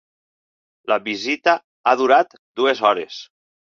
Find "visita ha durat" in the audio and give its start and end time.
1.05-2.37